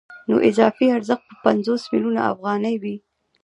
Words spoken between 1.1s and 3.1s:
به پنځوس میلیونه افغانۍ وي